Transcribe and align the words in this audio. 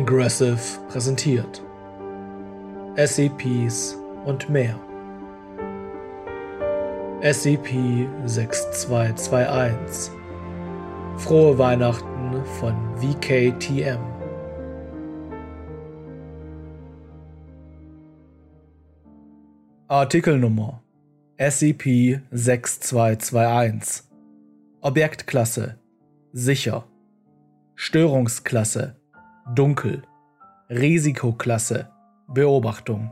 Ingressive 0.00 0.80
präsentiert. 0.88 1.62
SCPs 2.96 3.96
und 4.24 4.48
mehr. 4.48 4.80
SCP-6221 7.20 10.10
Frohe 11.18 11.58
Weihnachten 11.58 12.42
von 12.58 12.74
VKTM 12.96 14.00
Artikelnummer. 19.86 20.82
SCP-6221 21.36 24.04
Objektklasse. 24.80 25.78
Sicher. 26.32 26.86
Störungsklasse 27.74 28.99
Dunkel 29.52 30.02
Risikoklasse 30.68 31.88
Beobachtung 32.28 33.10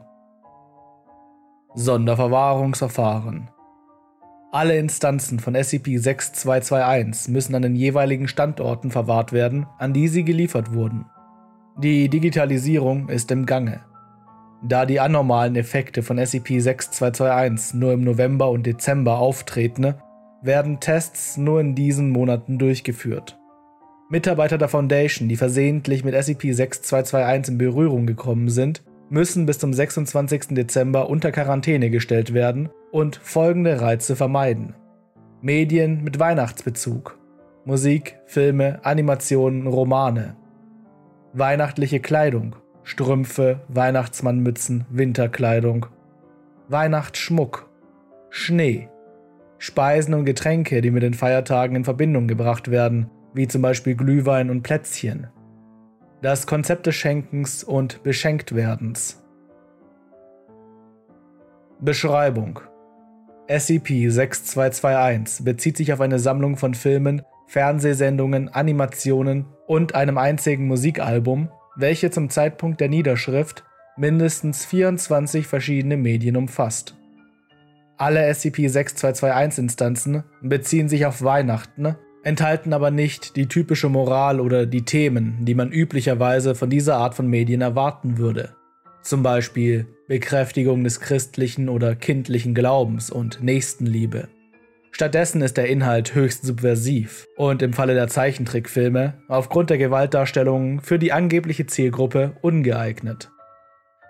Sonderverwahrungsverfahren 1.74 3.50
Alle 4.52 4.78
Instanzen 4.78 5.40
von 5.40 5.56
SCP-6221 5.56 7.32
müssen 7.32 7.56
an 7.56 7.62
den 7.62 7.74
jeweiligen 7.74 8.28
Standorten 8.28 8.92
verwahrt 8.92 9.32
werden, 9.32 9.66
an 9.78 9.92
die 9.92 10.06
sie 10.06 10.22
geliefert 10.22 10.72
wurden. 10.72 11.06
Die 11.76 12.08
Digitalisierung 12.08 13.08
ist 13.08 13.32
im 13.32 13.44
Gange. 13.44 13.80
Da 14.62 14.86
die 14.86 15.00
anormalen 15.00 15.56
Effekte 15.56 16.04
von 16.04 16.20
SCP-6221 16.20 17.76
nur 17.76 17.92
im 17.94 18.04
November 18.04 18.48
und 18.50 18.64
Dezember 18.64 19.18
auftreten, 19.18 19.94
werden 20.42 20.78
Tests 20.78 21.36
nur 21.36 21.60
in 21.60 21.74
diesen 21.74 22.10
Monaten 22.10 22.58
durchgeführt. 22.58 23.37
Mitarbeiter 24.10 24.56
der 24.56 24.68
Foundation, 24.68 25.28
die 25.28 25.36
versehentlich 25.36 26.02
mit 26.02 26.14
SCP-6221 26.14 27.48
in 27.48 27.58
Berührung 27.58 28.06
gekommen 28.06 28.48
sind, 28.48 28.82
müssen 29.10 29.44
bis 29.44 29.58
zum 29.58 29.74
26. 29.74 30.48
Dezember 30.54 31.10
unter 31.10 31.30
Quarantäne 31.30 31.90
gestellt 31.90 32.32
werden 32.32 32.70
und 32.90 33.16
folgende 33.16 33.82
Reize 33.82 34.16
vermeiden. 34.16 34.74
Medien 35.42 36.02
mit 36.04 36.18
Weihnachtsbezug. 36.18 37.18
Musik, 37.66 38.18
Filme, 38.24 38.80
Animationen, 38.82 39.66
Romane. 39.66 40.36
Weihnachtliche 41.34 42.00
Kleidung, 42.00 42.56
Strümpfe, 42.84 43.60
Weihnachtsmannmützen, 43.68 44.86
Winterkleidung, 44.88 45.84
Weihnachtsschmuck, 46.68 47.68
Schnee, 48.30 48.88
Speisen 49.58 50.14
und 50.14 50.24
Getränke, 50.24 50.80
die 50.80 50.90
mit 50.90 51.02
den 51.02 51.12
Feiertagen 51.12 51.76
in 51.76 51.84
Verbindung 51.84 52.26
gebracht 52.26 52.70
werden, 52.70 53.10
wie 53.38 53.48
zum 53.48 53.62
Beispiel 53.62 53.94
Glühwein 53.94 54.50
und 54.50 54.62
Plätzchen. 54.62 55.28
Das 56.20 56.46
Konzept 56.48 56.86
des 56.86 56.96
Schenkens 56.96 57.62
und 57.62 58.02
Beschenktwerdens. 58.02 59.22
Beschreibung 61.80 62.58
SCP-6221 63.46 65.44
bezieht 65.44 65.76
sich 65.76 65.92
auf 65.92 66.00
eine 66.00 66.18
Sammlung 66.18 66.56
von 66.56 66.74
Filmen, 66.74 67.22
Fernsehsendungen, 67.46 68.48
Animationen 68.48 69.46
und 69.68 69.94
einem 69.94 70.18
einzigen 70.18 70.66
Musikalbum, 70.66 71.48
welche 71.76 72.10
zum 72.10 72.30
Zeitpunkt 72.30 72.80
der 72.80 72.88
Niederschrift 72.88 73.62
mindestens 73.96 74.66
24 74.66 75.46
verschiedene 75.46 75.96
Medien 75.96 76.36
umfasst. 76.36 76.96
Alle 77.96 78.28
SCP-6221-Instanzen 78.28 80.24
beziehen 80.42 80.88
sich 80.88 81.06
auf 81.06 81.22
Weihnachten, 81.22 81.96
enthalten 82.28 82.74
aber 82.74 82.90
nicht 82.90 83.36
die 83.36 83.48
typische 83.48 83.88
Moral 83.88 84.38
oder 84.38 84.66
die 84.66 84.84
Themen, 84.84 85.46
die 85.46 85.54
man 85.54 85.72
üblicherweise 85.72 86.54
von 86.54 86.68
dieser 86.68 86.96
Art 86.96 87.14
von 87.14 87.26
Medien 87.26 87.62
erwarten 87.62 88.18
würde. 88.18 88.54
Zum 89.02 89.22
Beispiel 89.22 89.86
Bekräftigung 90.08 90.84
des 90.84 91.00
christlichen 91.00 91.70
oder 91.70 91.96
kindlichen 91.96 92.54
Glaubens 92.54 93.10
und 93.10 93.42
Nächstenliebe. 93.42 94.28
Stattdessen 94.90 95.40
ist 95.40 95.56
der 95.56 95.68
Inhalt 95.68 96.14
höchst 96.14 96.44
subversiv 96.44 97.26
und 97.36 97.62
im 97.62 97.72
Falle 97.72 97.94
der 97.94 98.08
Zeichentrickfilme 98.08 99.14
aufgrund 99.28 99.70
der 99.70 99.78
Gewaltdarstellungen 99.78 100.80
für 100.80 100.98
die 100.98 101.12
angebliche 101.12 101.66
Zielgruppe 101.66 102.36
ungeeignet. 102.42 103.30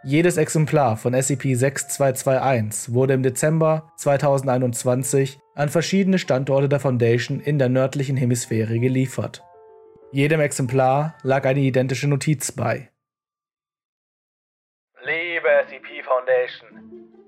Jedes 0.02 0.38
Exemplar 0.38 0.96
von 0.96 1.14
SCP-6221 1.14 2.94
wurde 2.94 3.14
im 3.14 3.22
Dezember 3.22 3.92
2021 3.96 5.38
an 5.58 5.68
verschiedene 5.68 6.18
Standorte 6.18 6.68
der 6.68 6.78
Foundation 6.78 7.40
in 7.40 7.58
der 7.58 7.68
nördlichen 7.68 8.16
Hemisphäre 8.16 8.78
geliefert. 8.78 9.42
Jedem 10.12 10.40
Exemplar 10.40 11.18
lag 11.24 11.44
eine 11.44 11.58
identische 11.58 12.08
Notiz 12.08 12.52
bei. 12.52 12.90
Liebe 15.02 15.48
SCP 15.66 16.04
Foundation, 16.04 16.68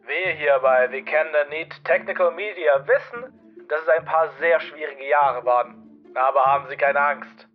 wir 0.06 0.32
hier 0.34 0.58
bei 0.62 0.90
We 0.92 1.02
Can 1.02 1.26
Need 1.50 1.84
Technical 1.84 2.30
Media 2.30 2.86
wissen, 2.86 3.66
dass 3.68 3.82
es 3.82 3.88
ein 3.98 4.04
paar 4.04 4.30
sehr 4.38 4.60
schwierige 4.60 5.08
Jahre 5.08 5.44
waren. 5.44 5.74
Aber 6.14 6.44
haben 6.44 6.66
Sie 6.68 6.76
keine 6.76 7.00
Angst. 7.00 7.48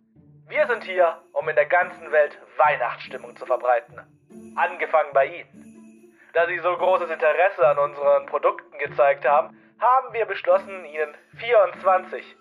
Wir 0.48 0.66
sind 0.66 0.84
hier, 0.84 1.22
um 1.32 1.48
in 1.48 1.56
der 1.56 1.66
ganzen 1.66 2.12
Welt 2.12 2.38
Weihnachtsstimmung 2.58 3.34
zu 3.36 3.46
verbreiten. 3.46 3.96
Angefangen 4.56 5.12
bei 5.14 5.26
Ihnen. 5.26 6.12
Da 6.34 6.46
Sie 6.46 6.58
so 6.58 6.76
großes 6.76 7.10
Interesse 7.10 7.66
an 7.66 7.78
unseren 7.78 8.26
Produkten 8.26 8.76
gezeigt 8.78 9.26
haben, 9.26 9.56
haben 9.80 10.12
wir 10.12 10.26
beschlossen, 10.26 10.84
Ihnen 10.84 11.14
24, 11.38 12.36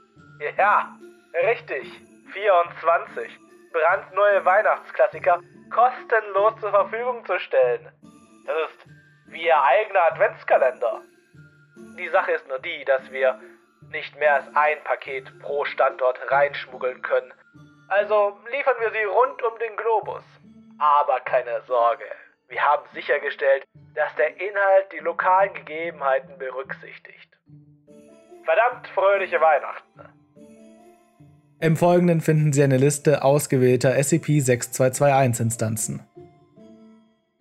ja, 0.58 0.96
richtig, 1.44 2.02
24 2.34 3.40
brandneue 3.72 4.46
Weihnachtsklassiker 4.46 5.42
kostenlos 5.70 6.60
zur 6.62 6.72
Verfügung 6.72 7.26
zu 7.26 7.38
stellen. 7.40 7.92
Das 8.46 8.56
ist 8.70 8.88
wie 9.28 9.46
Ihr 9.46 9.62
eigener 9.62 10.04
Adventskalender. 10.12 11.02
Die 11.98 12.10
Sache 12.10 12.32
ist 12.32 12.48
nur 12.48 12.60
die, 12.60 12.86
dass 12.86 13.12
wir 13.12 13.40
nicht 13.90 14.18
mehr 14.18 14.36
als 14.36 14.56
ein 14.56 14.84
Paket 14.84 15.28
pro 15.40 15.66
Standort 15.66 16.20
reinschmuggeln 16.32 17.02
können. 17.02 17.34
Also 17.88 18.38
liefern 18.52 18.76
wir 18.80 18.92
sie 18.92 19.04
rund 19.04 19.42
um 19.44 19.58
den 19.60 19.76
Globus. 19.76 20.24
Aber 20.80 21.20
keine 21.22 21.62
Sorge, 21.68 22.06
wir 22.48 22.62
haben 22.62 22.84
sichergestellt, 22.94 23.66
dass 23.96 24.16
der 24.16 24.30
Inhalt 24.30 24.86
die 24.94 25.00
lokalen 25.04 25.54
Gegebenheiten 25.54 26.38
berücksichtigt. 26.38 27.30
Verdammt 28.44 28.88
fröhliche 28.94 29.42
Weihnachten. 29.42 30.02
Im 31.60 31.76
Folgenden 31.78 32.22
finden 32.22 32.54
Sie 32.54 32.62
eine 32.62 32.78
Liste 32.78 33.24
ausgewählter 33.24 33.96
SCP-6221-Instanzen. 33.96 36.06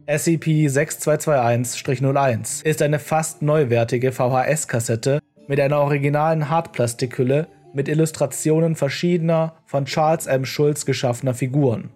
SCP-6221-01 0.07 2.65
ist 2.65 2.81
eine 2.83 2.99
fast 2.99 3.43
neuwertige 3.43 4.13
VHS-Kassette 4.13 5.21
mit 5.47 5.61
einer 5.61 5.81
originalen 5.81 6.49
Hartplastikhülle 6.49 7.49
mit 7.73 7.89
Illustrationen 7.89 8.75
verschiedener 8.77 9.57
von 9.67 9.85
Charles 9.87 10.27
M. 10.27 10.45
Schulz 10.45 10.87
geschaffener 10.87 11.35
Figuren. 11.35 11.91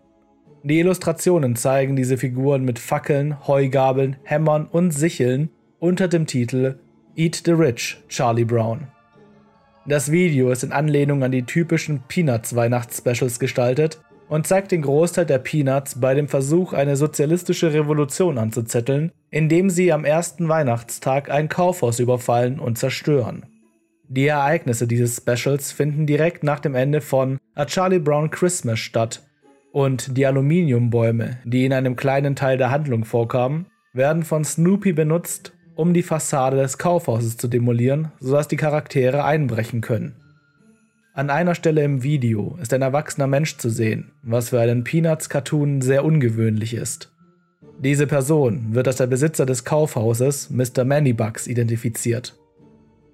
Die 0.65 0.81
Illustrationen 0.81 1.55
zeigen 1.55 1.95
diese 1.95 2.19
Figuren 2.19 2.65
mit 2.65 2.79
Fackeln, 2.79 3.47
Heugabeln, 3.47 4.17
Hämmern 4.25 4.67
und 4.67 4.91
Sicheln 4.91 5.51
unter 5.79 6.09
dem 6.09 6.27
Titel 6.27 6.81
Eat 7.15 7.43
the 7.45 7.53
Rich, 7.53 7.99
Charlie 8.09 8.45
Brown. 8.45 8.89
Das 9.87 10.11
Video 10.11 10.51
ist 10.51 10.65
in 10.65 10.73
Anlehnung 10.73 11.23
an 11.23 11.33
die 11.33 11.45
typischen 11.45 12.03
Peanuts 12.09 12.55
Weihnachtsspecials 12.55 13.39
gestaltet 13.39 14.01
und 14.29 14.47
zeigt 14.47 14.73
den 14.73 14.83
Großteil 14.83 15.27
der 15.27 15.39
Peanuts 15.39 16.01
bei 16.01 16.15
dem 16.15 16.29
Versuch, 16.29 16.73
eine 16.73 16.97
sozialistische 16.97 17.73
Revolution 17.73 18.37
anzuzetteln, 18.37 19.13
indem 19.31 19.71
sie 19.71 19.93
am 19.93 20.05
ersten 20.05 20.49
Weihnachtstag 20.49 21.31
ein 21.31 21.49
Kaufhaus 21.49 22.01
überfallen 22.01 22.59
und 22.59 22.79
zerstören. 22.79 23.47
Die 24.09 24.27
Ereignisse 24.27 24.87
dieses 24.87 25.17
Specials 25.17 25.73
finden 25.73 26.07
direkt 26.07 26.43
nach 26.43 26.61
dem 26.61 26.75
Ende 26.75 27.01
von 27.01 27.39
A 27.55 27.65
Charlie 27.65 27.99
Brown 27.99 28.31
Christmas 28.31 28.79
statt 28.79 29.28
und 29.73 30.17
die 30.17 30.27
Aluminiumbäume, 30.27 31.39
die 31.45 31.65
in 31.65 31.73
einem 31.73 31.97
kleinen 31.97 32.37
Teil 32.37 32.59
der 32.59 32.71
Handlung 32.71 33.05
vorkamen, 33.05 33.67
werden 33.93 34.23
von 34.23 34.45
Snoopy 34.45 34.93
benutzt, 34.93 35.53
um 35.75 35.95
die 35.95 36.03
Fassade 36.03 36.57
des 36.57 36.79
Kaufhauses 36.79 37.37
zu 37.37 37.49
demolieren, 37.49 38.13
sodass 38.21 38.49
die 38.49 38.57
Charaktere 38.57 39.25
einbrechen 39.25 39.81
können. 39.81 40.17
An 41.15 41.31
einer 41.31 41.57
Stelle 41.57 41.83
im 41.83 42.05
Video 42.05 42.57
ist 42.63 42.73
ein 42.73 42.83
erwachsener 42.83 43.27
Mensch 43.27 43.57
zu 43.57 43.71
sehen, 43.71 44.13
was 44.23 44.51
für 44.51 44.61
einen 44.61 44.85
Peanuts-Cartoon 44.85 45.81
sehr 45.81 46.05
ungewöhnlich 46.05 46.75
ist. 46.75 47.13
Diese 47.81 48.07
Person 48.07 48.75
wird 48.75 48.87
als 48.87 48.99
der 48.99 49.09
Besitzer 49.09 49.45
des 49.45 49.65
Kaufhauses 49.65 50.49
Mr. 50.51 50.85
Moneybugs 50.85 51.49
identifiziert. 51.49 52.38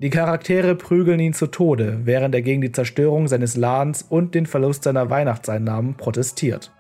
Die 0.05 0.11
Charaktere 0.11 0.75
prügeln 0.75 1.19
ihn 1.19 1.33
zu 1.33 1.47
Tode, 1.47 2.01
während 2.05 2.35
er 2.35 2.43
gegen 2.43 2.61
die 2.61 2.73
Zerstörung 2.73 3.27
seines 3.27 3.57
Ladens 3.57 4.03
und 4.03 4.35
den 4.35 4.45
Verlust 4.45 4.83
seiner 4.83 5.09
Weihnachtseinnahmen 5.09 5.95
protestiert. 5.95 6.73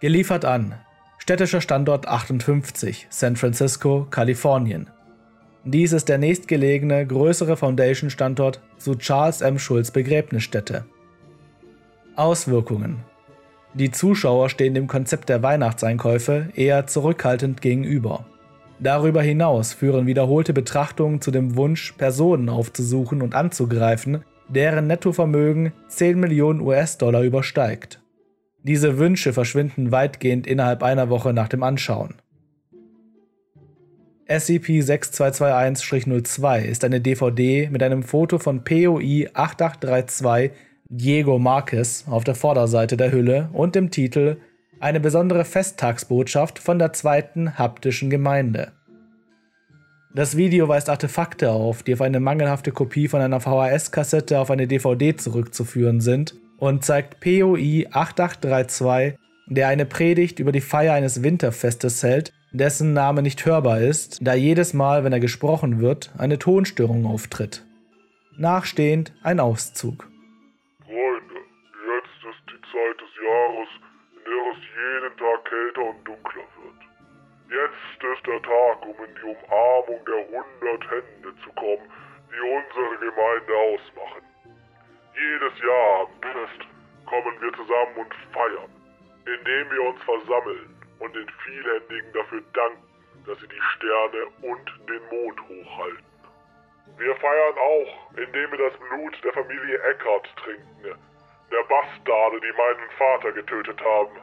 Geliefert 0.00 0.44
an 0.44 0.74
Städtischer 1.18 1.60
Standort 1.60 2.08
58, 2.08 3.06
San 3.10 3.36
Francisco, 3.36 4.08
Kalifornien. 4.10 4.90
Dies 5.62 5.92
ist 5.92 6.08
der 6.08 6.18
nächstgelegene, 6.18 7.06
größere 7.06 7.56
Foundation-Standort 7.56 8.60
zu 8.76 8.96
Charles 8.96 9.40
M. 9.40 9.60
Schulz 9.60 9.92
Begräbnisstätte. 9.92 10.86
Auswirkungen 12.16 13.04
Die 13.74 13.92
Zuschauer 13.92 14.50
stehen 14.50 14.74
dem 14.74 14.88
Konzept 14.88 15.28
der 15.28 15.44
Weihnachtseinkäufe 15.44 16.48
eher 16.56 16.88
zurückhaltend 16.88 17.62
gegenüber. 17.62 18.26
Darüber 18.80 19.22
hinaus 19.22 19.72
führen 19.72 20.06
wiederholte 20.06 20.52
Betrachtungen 20.52 21.20
zu 21.20 21.30
dem 21.30 21.56
Wunsch, 21.56 21.92
Personen 21.92 22.48
aufzusuchen 22.48 23.22
und 23.22 23.34
anzugreifen, 23.34 24.24
deren 24.48 24.86
Nettovermögen 24.86 25.72
10 25.88 26.18
Millionen 26.18 26.60
US-Dollar 26.60 27.22
übersteigt. 27.22 28.00
Diese 28.62 28.98
Wünsche 28.98 29.32
verschwinden 29.32 29.92
weitgehend 29.92 30.46
innerhalb 30.46 30.82
einer 30.82 31.10
Woche 31.10 31.32
nach 31.32 31.48
dem 31.48 31.62
Anschauen. 31.62 32.14
SCP-6221-02 34.28 36.62
ist 36.62 36.84
eine 36.84 37.00
DVD 37.00 37.68
mit 37.70 37.82
einem 37.82 38.02
Foto 38.02 38.38
von 38.38 38.64
POI 38.64 39.28
8832 39.34 40.50
Diego 40.88 41.38
Marquez 41.38 42.04
auf 42.08 42.24
der 42.24 42.34
Vorderseite 42.34 42.96
der 42.96 43.12
Hülle 43.12 43.50
und 43.52 43.74
dem 43.74 43.90
Titel 43.90 44.38
Eine 44.84 45.00
besondere 45.00 45.46
Festtagsbotschaft 45.46 46.58
von 46.58 46.78
der 46.78 46.92
zweiten 46.92 47.56
haptischen 47.56 48.10
Gemeinde. 48.10 48.72
Das 50.12 50.36
Video 50.36 50.68
weist 50.68 50.90
Artefakte 50.90 51.52
auf, 51.52 51.82
die 51.82 51.94
auf 51.94 52.02
eine 52.02 52.20
mangelhafte 52.20 52.70
Kopie 52.70 53.08
von 53.08 53.22
einer 53.22 53.40
VHS-Kassette 53.40 54.38
auf 54.38 54.50
eine 54.50 54.66
DVD 54.66 55.16
zurückzuführen 55.16 56.02
sind 56.02 56.34
und 56.58 56.84
zeigt 56.84 57.20
POI 57.20 57.88
8832, 57.92 59.18
der 59.46 59.68
eine 59.68 59.86
Predigt 59.86 60.38
über 60.38 60.52
die 60.52 60.60
Feier 60.60 60.92
eines 60.92 61.22
Winterfestes 61.22 62.02
hält, 62.02 62.34
dessen 62.52 62.92
Name 62.92 63.22
nicht 63.22 63.46
hörbar 63.46 63.80
ist, 63.80 64.18
da 64.20 64.34
jedes 64.34 64.74
Mal, 64.74 65.02
wenn 65.02 65.14
er 65.14 65.20
gesprochen 65.20 65.80
wird, 65.80 66.12
eine 66.18 66.38
Tonstörung 66.38 67.06
auftritt. 67.06 67.64
Nachstehend 68.36 69.14
ein 69.22 69.40
Auszug. 69.40 70.10
Freunde, 70.84 71.40
jetzt 71.72 72.20
ist 72.28 72.44
die 72.48 72.60
Zeit 72.70 73.00
des 73.00 73.14
Jahres, 73.24 73.83
es 74.52 74.58
jeden 74.74 75.16
Tag 75.16 75.44
kälter 75.44 75.82
und 75.82 76.04
dunkler 76.04 76.48
wird. 76.58 76.80
Jetzt 77.50 78.02
ist 78.02 78.26
der 78.26 78.42
Tag, 78.42 78.82
um 78.82 78.96
in 79.04 79.14
die 79.14 79.22
Umarmung 79.22 80.04
der 80.04 80.26
hundert 80.28 80.90
Hände 80.90 81.34
zu 81.44 81.52
kommen, 81.52 81.90
die 82.30 82.40
unsere 82.40 82.98
Gemeinde 82.98 83.54
ausmachen. 83.54 84.22
Jedes 85.14 85.58
Jahr 85.60 86.00
am 86.00 86.32
Fest 86.32 86.66
kommen 87.06 87.40
wir 87.40 87.52
zusammen 87.52 87.96
und 87.96 88.14
feiern, 88.32 88.70
indem 89.26 89.70
wir 89.70 89.82
uns 89.82 90.02
versammeln 90.02 90.74
und 90.98 91.14
den 91.14 91.28
Vielhändigen 91.44 92.12
dafür 92.12 92.42
danken, 92.52 92.82
dass 93.26 93.38
sie 93.38 93.48
die 93.48 93.62
Sterne 93.76 94.26
und 94.42 94.66
den 94.88 95.02
Mond 95.10 95.40
hochhalten. 95.48 96.04
Wir 96.98 97.16
feiern 97.16 97.58
auch, 97.58 98.16
indem 98.16 98.50
wir 98.50 98.70
das 98.70 98.78
Blut 98.88 99.24
der 99.24 99.32
Familie 99.32 99.78
Eckert 99.82 100.28
trinken, 100.36 100.98
der 101.50 101.62
Bastarde, 101.68 102.40
die 102.40 102.52
meinen 102.56 102.90
Vater 102.98 103.32
getötet 103.32 103.80
haben. 103.80 104.20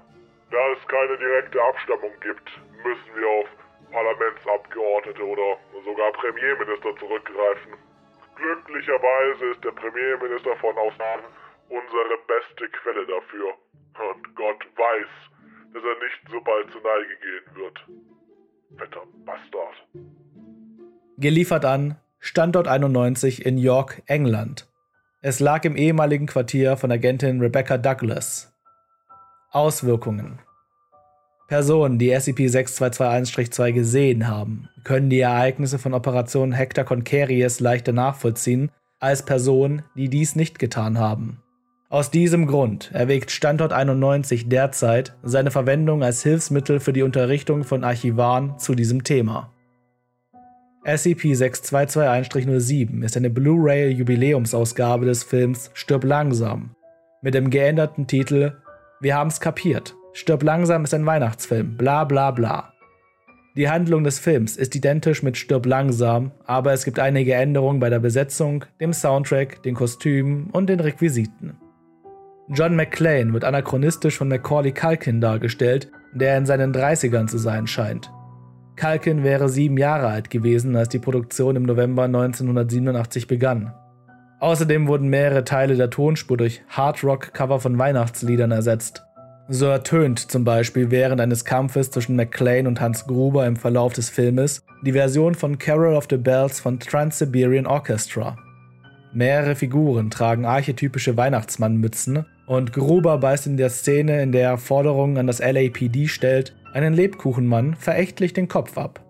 Da 0.51 0.61
es 0.75 0.87
keine 0.87 1.17
direkte 1.17 1.61
Abstammung 1.63 2.11
gibt, 2.19 2.49
müssen 2.83 3.11
wir 3.15 3.27
auf 3.27 3.47
Parlamentsabgeordnete 3.91 5.23
oder 5.23 5.57
sogar 5.85 6.11
Premierminister 6.13 6.95
zurückgreifen. 6.99 7.73
Glücklicherweise 8.35 9.45
ist 9.51 9.63
der 9.63 9.71
Premierminister 9.71 10.55
von 10.57 10.77
Australien 10.77 11.31
unsere 11.69 12.17
beste 12.27 12.67
Quelle 12.69 13.05
dafür. 13.07 13.55
Und 13.95 14.35
Gott 14.35 14.61
weiß, 14.75 15.11
dass 15.73 15.83
er 15.83 16.03
nicht 16.03 16.21
so 16.29 16.41
bald 16.41 16.71
zur 16.71 16.81
Neige 16.81 17.15
gehen 17.21 17.55
wird. 17.55 17.79
Fetter 18.77 19.03
Bastard. 19.25 19.87
Geliefert 21.17 21.65
an 21.65 21.97
Standort 22.19 22.67
91 22.67 23.45
in 23.45 23.57
York, 23.57 24.01
England. 24.05 24.67
Es 25.21 25.39
lag 25.39 25.63
im 25.65 25.75
ehemaligen 25.75 26.25
Quartier 26.25 26.77
von 26.77 26.91
Agentin 26.91 27.39
Rebecca 27.39 27.77
Douglas. 27.77 28.50
Auswirkungen 29.53 30.39
Personen, 31.49 31.99
die 31.99 32.15
SCP-6221-2 32.15 33.73
gesehen 33.73 34.29
haben, 34.29 34.69
können 34.85 35.09
die 35.09 35.19
Ereignisse 35.19 35.77
von 35.77 35.93
Operation 35.93 36.53
Hector 36.53 36.85
Concaries 36.85 37.59
leichter 37.59 37.91
nachvollziehen 37.91 38.71
als 39.01 39.25
Personen, 39.25 39.81
die 39.93 40.07
dies 40.07 40.37
nicht 40.37 40.57
getan 40.57 40.97
haben. 40.97 41.43
Aus 41.89 42.11
diesem 42.11 42.47
Grund 42.47 42.91
erwägt 42.93 43.31
Standort 43.31 43.73
91 43.73 44.47
derzeit 44.47 45.17
seine 45.23 45.51
Verwendung 45.51 46.01
als 46.01 46.23
Hilfsmittel 46.23 46.79
für 46.79 46.93
die 46.93 47.03
Unterrichtung 47.03 47.65
von 47.65 47.83
Archivaren 47.83 48.57
zu 48.57 48.73
diesem 48.73 49.03
Thema. 49.03 49.51
SCP-6221-07 50.85 53.03
ist 53.03 53.17
eine 53.17 53.29
Blu-ray-Jubiläumsausgabe 53.29 55.05
des 55.05 55.23
Films 55.23 55.71
Stirb 55.73 56.05
langsam 56.05 56.73
mit 57.21 57.33
dem 57.33 57.49
geänderten 57.49 58.07
Titel 58.07 58.53
Wir 59.01 59.15
haben's 59.15 59.39
kapiert 59.39 59.95
Stirb 60.13 60.43
langsam 60.43 60.83
ist 60.83 60.93
ein 60.93 61.05
Weihnachtsfilm, 61.05 61.77
bla 61.77 62.03
bla 62.03 62.31
bla. 62.31 62.73
Die 63.55 63.69
Handlung 63.69 64.03
des 64.03 64.19
Films 64.19 64.57
ist 64.57 64.75
identisch 64.75 65.23
mit 65.23 65.37
Stirb 65.37 65.65
langsam, 65.65 66.31
aber 66.45 66.73
es 66.73 66.85
gibt 66.85 66.99
einige 66.99 67.33
Änderungen 67.33 67.79
bei 67.79 67.89
der 67.89 67.99
Besetzung, 67.99 68.65
dem 68.79 68.93
Soundtrack, 68.93 69.63
den 69.63 69.75
Kostümen 69.75 70.49
und 70.51 70.69
den 70.69 70.79
Requisiten. 70.79 71.57
John 72.49 72.75
McClane 72.75 73.33
wird 73.33 73.45
anachronistisch 73.45 74.17
von 74.17 74.27
Macaulay 74.27 74.73
Culkin 74.73 75.21
dargestellt, 75.21 75.89
der 76.13 76.37
in 76.37 76.45
seinen 76.45 76.73
30ern 76.73 77.27
zu 77.27 77.37
sein 77.37 77.67
scheint. 77.67 78.11
Culkin 78.77 79.23
wäre 79.23 79.47
sieben 79.47 79.77
Jahre 79.77 80.07
alt 80.07 80.29
gewesen, 80.29 80.75
als 80.75 80.89
die 80.89 80.99
Produktion 80.99 81.55
im 81.55 81.63
November 81.63 82.03
1987 82.03 83.27
begann. 83.27 83.73
Außerdem 84.41 84.87
wurden 84.87 85.07
mehrere 85.07 85.43
Teile 85.43 85.75
der 85.75 85.91
Tonspur 85.91 86.35
durch 86.35 86.63
Hard 86.67 87.03
Rock 87.03 87.31
Cover 87.33 87.59
von 87.59 87.77
Weihnachtsliedern 87.77 88.49
ersetzt. 88.51 89.03
So 89.47 89.67
ertönt 89.67 90.17
zum 90.17 90.43
Beispiel 90.43 90.89
während 90.89 91.21
eines 91.21 91.45
Kampfes 91.45 91.91
zwischen 91.91 92.15
McClane 92.15 92.67
und 92.67 92.81
Hans 92.81 93.05
Gruber 93.05 93.45
im 93.45 93.55
Verlauf 93.55 93.93
des 93.93 94.09
Filmes 94.09 94.65
die 94.83 94.93
Version 94.93 95.35
von 95.35 95.59
Carol 95.59 95.95
of 95.95 96.07
the 96.09 96.17
Bells 96.17 96.59
von 96.59 96.79
Trans-Siberian 96.79 97.67
Orchestra. 97.67 98.35
Mehrere 99.13 99.55
Figuren 99.55 100.09
tragen 100.09 100.45
archetypische 100.45 101.17
Weihnachtsmannmützen 101.17 102.25
und 102.47 102.73
Gruber 102.73 103.19
beißt 103.19 103.45
in 103.45 103.57
der 103.57 103.69
Szene, 103.69 104.23
in 104.23 104.31
der 104.31 104.49
er 104.51 104.57
Forderungen 104.57 105.17
an 105.17 105.27
das 105.27 105.39
LAPD 105.39 106.07
stellt, 106.07 106.55
einen 106.73 106.95
Lebkuchenmann 106.95 107.75
verächtlich 107.75 108.33
den 108.33 108.47
Kopf 108.47 108.75
ab. 108.77 109.05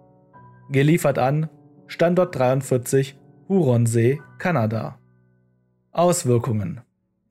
Geliefert 0.71 1.19
an 1.19 1.49
Standort 1.87 2.35
43, 2.35 3.17
Huronsee, 3.47 4.19
Kanada. 4.39 5.00
Auswirkungen 5.93 6.79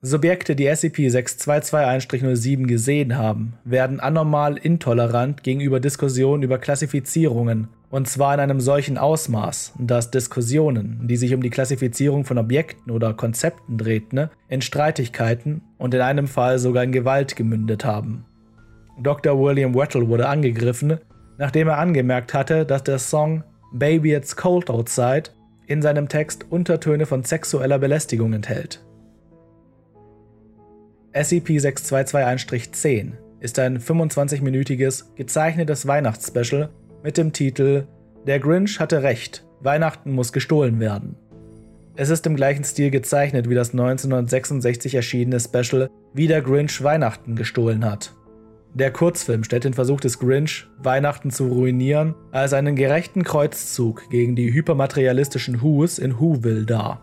Subjekte, 0.03 0.55
die 0.55 0.69
SCP-6221-07 0.69 2.67
gesehen 2.67 3.17
haben, 3.17 3.53
werden 3.63 3.99
anormal 3.99 4.55
intolerant 4.57 5.41
gegenüber 5.41 5.79
Diskussionen 5.79 6.43
über 6.43 6.59
Klassifizierungen, 6.59 7.69
und 7.89 8.07
zwar 8.07 8.35
in 8.35 8.39
einem 8.39 8.61
solchen 8.61 8.99
Ausmaß, 8.99 9.73
dass 9.79 10.11
Diskussionen, 10.11 11.07
die 11.07 11.17
sich 11.17 11.33
um 11.33 11.41
die 11.41 11.49
Klassifizierung 11.49 12.23
von 12.23 12.37
Objekten 12.37 12.91
oder 12.91 13.15
Konzepten 13.15 13.79
drehten, 13.79 14.29
in 14.47 14.61
Streitigkeiten 14.61 15.63
und 15.79 15.95
in 15.95 16.01
einem 16.01 16.27
Fall 16.27 16.59
sogar 16.59 16.83
in 16.83 16.91
Gewalt 16.91 17.35
gemündet 17.35 17.83
haben. 17.83 18.25
Dr. 19.01 19.39
William 19.39 19.73
Wettle 19.73 20.07
wurde 20.07 20.27
angegriffen, 20.27 20.99
nachdem 21.39 21.67
er 21.67 21.79
angemerkt 21.79 22.35
hatte, 22.35 22.67
dass 22.67 22.83
der 22.83 22.99
Song 22.99 23.43
Baby 23.73 24.13
It's 24.13 24.35
Cold 24.35 24.69
Outside 24.69 25.31
in 25.71 25.81
seinem 25.81 26.09
Text 26.09 26.45
Untertöne 26.49 27.05
von 27.05 27.23
sexueller 27.23 27.79
Belästigung 27.79 28.33
enthält. 28.33 28.83
SCP-6221-10 31.13 33.13
ist 33.39 33.57
ein 33.57 33.79
25-minütiges, 33.79 35.15
gezeichnetes 35.15 35.87
Weihnachtsspecial 35.87 36.69
mit 37.03 37.17
dem 37.17 37.33
Titel 37.33 37.87
Der 38.27 38.39
Grinch 38.39 38.79
hatte 38.79 39.01
recht, 39.01 39.45
Weihnachten 39.61 40.11
muss 40.11 40.33
gestohlen 40.33 40.79
werden. 40.79 41.15
Es 41.95 42.09
ist 42.09 42.25
im 42.25 42.35
gleichen 42.35 42.63
Stil 42.63 42.91
gezeichnet 42.91 43.49
wie 43.49 43.55
das 43.55 43.71
1966 43.71 44.95
erschienene 44.95 45.39
Special 45.39 45.89
Wie 46.13 46.27
der 46.27 46.41
Grinch 46.41 46.83
Weihnachten 46.83 47.35
gestohlen 47.35 47.85
hat. 47.85 48.13
Der 48.73 48.91
Kurzfilm 48.91 49.43
stellt 49.43 49.65
den 49.65 49.73
Versuch 49.73 49.99
des 49.99 50.17
Grinch, 50.17 50.67
Weihnachten 50.81 51.29
zu 51.29 51.47
ruinieren, 51.47 52.15
als 52.31 52.53
einen 52.53 52.77
gerechten 52.77 53.23
Kreuzzug 53.23 54.09
gegen 54.09 54.35
die 54.35 54.53
hypermaterialistischen 54.53 55.61
Whos 55.61 55.99
in 55.99 56.17
Whoville 56.19 56.65
dar. 56.65 57.01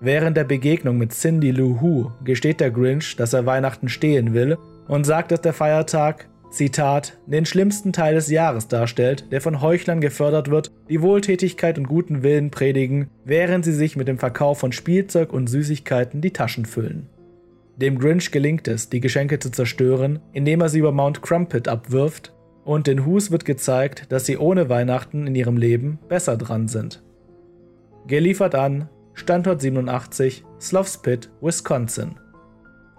Während 0.00 0.36
der 0.36 0.44
Begegnung 0.44 0.98
mit 0.98 1.12
Cindy 1.12 1.50
Lou 1.50 1.80
Who 1.80 2.12
gesteht 2.24 2.60
der 2.60 2.70
Grinch, 2.70 3.16
dass 3.16 3.32
er 3.32 3.44
Weihnachten 3.44 3.88
stehlen 3.88 4.34
will 4.34 4.56
und 4.86 5.04
sagt, 5.04 5.32
dass 5.32 5.40
der 5.40 5.52
Feiertag, 5.52 6.28
Zitat, 6.50 7.18
den 7.26 7.44
schlimmsten 7.44 7.92
Teil 7.92 8.14
des 8.14 8.30
Jahres 8.30 8.68
darstellt, 8.68 9.30
der 9.32 9.40
von 9.40 9.60
Heuchlern 9.60 10.00
gefördert 10.00 10.48
wird, 10.48 10.70
die 10.88 11.02
Wohltätigkeit 11.02 11.76
und 11.76 11.88
guten 11.88 12.22
Willen 12.22 12.50
predigen, 12.50 13.08
während 13.24 13.64
sie 13.64 13.72
sich 13.72 13.96
mit 13.96 14.08
dem 14.08 14.18
Verkauf 14.18 14.58
von 14.58 14.72
Spielzeug 14.72 15.32
und 15.32 15.48
Süßigkeiten 15.48 16.20
die 16.20 16.32
Taschen 16.32 16.66
füllen. 16.66 17.08
Dem 17.76 17.98
Grinch 17.98 18.30
gelingt 18.30 18.68
es, 18.68 18.90
die 18.90 19.00
Geschenke 19.00 19.38
zu 19.38 19.50
zerstören, 19.50 20.20
indem 20.32 20.60
er 20.60 20.68
sie 20.68 20.80
über 20.80 20.92
Mount 20.92 21.22
Crumpet 21.22 21.68
abwirft, 21.68 22.34
und 22.64 22.86
den 22.86 23.06
Hus 23.06 23.30
wird 23.30 23.44
gezeigt, 23.44 24.12
dass 24.12 24.26
sie 24.26 24.36
ohne 24.36 24.68
Weihnachten 24.68 25.26
in 25.26 25.34
ihrem 25.34 25.56
Leben 25.56 25.98
besser 26.08 26.36
dran 26.36 26.68
sind. 26.68 27.02
Geliefert 28.06 28.54
an 28.54 28.88
Standort 29.14 29.60
87, 29.60 30.44
Slough 30.60 31.02
Pit, 31.02 31.30
Wisconsin. 31.40 32.16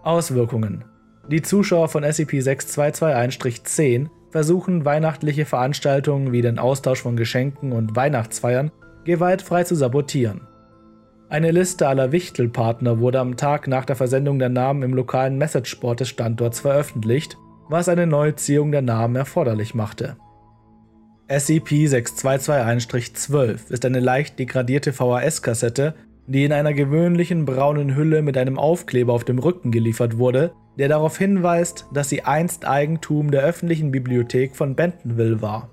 Auswirkungen 0.03 0.83
Die 1.29 1.41
Zuschauer 1.41 1.89
von 1.89 2.03
SCP-6221-10 2.03 4.09
versuchen, 4.29 4.85
weihnachtliche 4.85 5.45
Veranstaltungen 5.45 6.31
wie 6.31 6.41
den 6.41 6.59
Austausch 6.59 7.01
von 7.01 7.15
Geschenken 7.15 7.71
und 7.71 7.95
Weihnachtsfeiern 7.95 8.71
gewaltfrei 9.03 9.63
zu 9.63 9.75
sabotieren. 9.75 10.41
Eine 11.31 11.49
Liste 11.51 11.87
aller 11.87 12.11
Wichtelpartner 12.11 12.99
wurde 12.99 13.21
am 13.21 13.37
Tag 13.37 13.69
nach 13.69 13.85
der 13.85 13.95
Versendung 13.95 14.37
der 14.37 14.49
Namen 14.49 14.83
im 14.83 14.93
lokalen 14.93 15.37
Messageboard 15.37 16.01
des 16.01 16.09
Standorts 16.09 16.59
veröffentlicht, 16.59 17.37
was 17.69 17.87
eine 17.87 18.05
Neuziehung 18.05 18.73
der 18.73 18.81
Namen 18.81 19.15
erforderlich 19.15 19.73
machte. 19.73 20.17
SCP-6221-12 21.29 23.71
ist 23.71 23.85
eine 23.85 24.01
leicht 24.01 24.39
degradierte 24.39 24.91
VHS-Kassette, 24.91 25.93
die 26.27 26.43
in 26.43 26.51
einer 26.51 26.73
gewöhnlichen 26.73 27.45
braunen 27.45 27.95
Hülle 27.95 28.23
mit 28.23 28.37
einem 28.37 28.59
Aufkleber 28.59 29.13
auf 29.13 29.23
dem 29.23 29.39
Rücken 29.39 29.71
geliefert 29.71 30.17
wurde, 30.17 30.51
der 30.77 30.89
darauf 30.89 31.17
hinweist, 31.17 31.87
dass 31.93 32.09
sie 32.09 32.23
einst 32.23 32.67
Eigentum 32.67 33.31
der 33.31 33.43
öffentlichen 33.43 33.91
Bibliothek 33.91 34.53
von 34.53 34.75
Bentonville 34.75 35.41
war. 35.41 35.69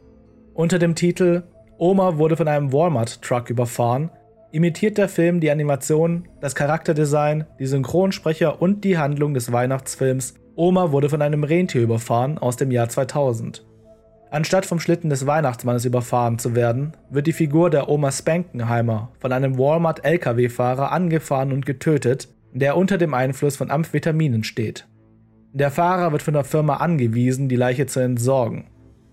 Unter 0.55 0.79
dem 0.79 0.95
Titel 0.95 1.43
Oma 1.79 2.17
wurde 2.17 2.37
von 2.37 2.47
einem 2.47 2.73
Walmart-Truck 2.73 3.51
überfahren, 3.51 4.11
imitiert 4.51 4.99
der 4.99 5.09
Film 5.09 5.41
die 5.41 5.51
Animation, 5.51 6.29
das 6.41 6.55
Charakterdesign, 6.55 7.47
die 7.59 7.67
Synchronsprecher 7.67 8.61
und 8.61 8.85
die 8.85 8.99
Handlung 8.99 9.35
des 9.35 9.53
Weihnachtsfilms 9.53 10.35
Oma 10.57 10.91
wurde 10.91 11.09
von 11.09 11.23
einem 11.23 11.45
Rentier 11.45 11.83
überfahren 11.83 12.37
aus 12.37 12.57
dem 12.57 12.73
Jahr 12.73 12.89
2000. 12.89 13.65
Anstatt 14.31 14.67
vom 14.67 14.81
Schlitten 14.81 15.09
des 15.09 15.25
Weihnachtsmannes 15.25 15.85
überfahren 15.85 16.41
zu 16.41 16.57
werden, 16.57 16.97
wird 17.11 17.29
die 17.29 17.33
Figur 17.33 17.71
der 17.71 17.89
Oma 17.89 18.11
Spankenheimer 18.11 19.13
von 19.21 19.33
einem 19.33 19.57
Walmart-Lkw-Fahrer 19.57 20.91
angefahren 20.91 21.53
und 21.53 21.65
getötet, 21.65 22.29
der 22.53 22.77
unter 22.77 22.99
dem 22.99 23.15
Einfluss 23.15 23.57
von 23.57 23.71
Amphetaminen 23.71 24.43
steht. 24.43 24.89
Der 25.53 25.71
Fahrer 25.71 26.11
wird 26.11 26.23
von 26.23 26.35
der 26.35 26.45
Firma 26.45 26.79
angewiesen, 26.79 27.49
die 27.49 27.57
Leiche 27.57 27.87
zu 27.87 28.01
entsorgen. 28.01 28.67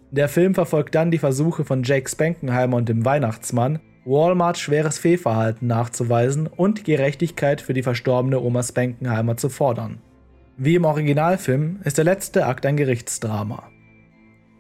Der 0.10 0.28
Film 0.28 0.56
verfolgt 0.56 0.96
dann 0.96 1.12
die 1.12 1.20
Versuche 1.20 1.64
von 1.64 1.84
Jake 1.84 2.10
Spankenheimer 2.10 2.78
und 2.78 2.90
dem 2.90 3.06
Weihnachtsmann, 3.06 3.80
Walmart 4.06 4.60
schweres 4.60 5.00
Fehlverhalten 5.00 5.68
nachzuweisen 5.68 6.46
und 6.48 6.84
Gerechtigkeit 6.84 7.60
für 7.60 7.74
die 7.74 7.82
verstorbene 7.82 8.40
Oma 8.40 8.62
Spankenheimer 8.62 9.36
zu 9.36 9.50
fordern. 9.50 9.98
Wie 10.58 10.76
im 10.76 10.86
Originalfilm 10.86 11.80
ist 11.84 11.98
der 11.98 12.06
letzte 12.06 12.46
Akt 12.46 12.68
ein 12.68 12.78
Gerichtsdrama. 12.78 13.64